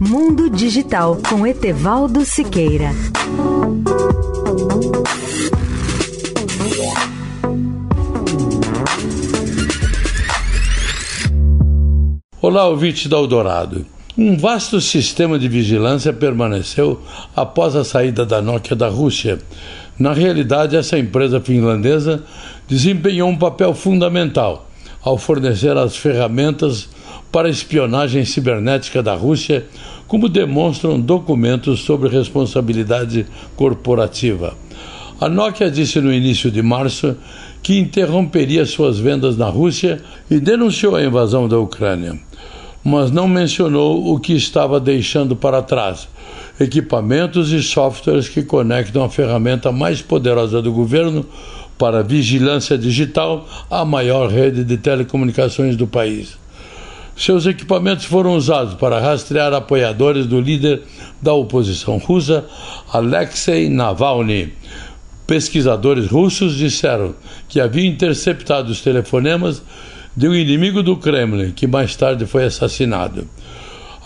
[0.00, 2.92] Mundo Digital com Etevaldo Siqueira.
[12.40, 13.84] Olá, ouvinte da Eldorado.
[14.16, 17.02] Um vasto sistema de vigilância permaneceu
[17.34, 19.40] após a saída da Nokia da Rússia.
[19.98, 22.22] Na realidade, essa empresa finlandesa
[22.68, 24.68] desempenhou um papel fundamental
[25.02, 26.88] ao fornecer as ferramentas
[27.30, 29.66] para a espionagem cibernética da Rússia,
[30.06, 34.56] como demonstram documentos sobre responsabilidade corporativa.
[35.20, 37.16] A Nokia disse no início de março
[37.62, 40.00] que interromperia suas vendas na Rússia
[40.30, 42.18] e denunciou a invasão da Ucrânia,
[42.84, 46.08] mas não mencionou o que estava deixando para trás:
[46.58, 51.26] equipamentos e softwares que conectam a ferramenta mais poderosa do governo
[51.76, 56.37] para vigilância digital à maior rede de telecomunicações do país.
[57.18, 60.82] Seus equipamentos foram usados para rastrear apoiadores do líder
[61.20, 62.46] da oposição russa,
[62.92, 64.52] Alexei Navalny.
[65.26, 67.16] Pesquisadores russos disseram
[67.48, 69.60] que haviam interceptado os telefonemas
[70.16, 73.28] de um inimigo do Kremlin, que mais tarde foi assassinado.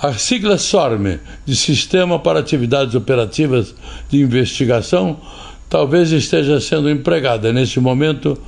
[0.00, 3.74] A sigla SORM, de Sistema para Atividades Operativas
[4.08, 5.20] de Investigação,
[5.68, 8.38] talvez esteja sendo empregada neste momento,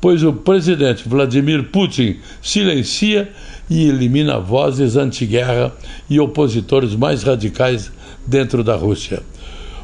[0.00, 3.32] pois o presidente Vladimir Putin silencia
[3.72, 5.72] e elimina vozes anti-guerra
[6.10, 7.90] e opositores mais radicais
[8.26, 9.22] dentro da Rússia.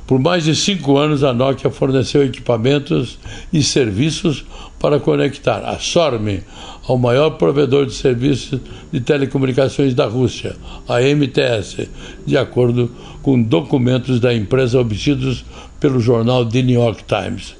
[0.06, 3.18] Por mais de cinco anos, a Nokia forneceu equipamentos
[3.50, 4.44] e serviços
[4.78, 6.42] para conectar a SORM
[6.86, 8.60] ao maior provedor de serviços
[8.92, 10.54] de telecomunicações da Rússia,
[10.86, 11.88] a MTS,
[12.26, 12.90] de acordo
[13.22, 15.46] com documentos da empresa obtidos
[15.80, 17.56] pelo jornal The New York Times.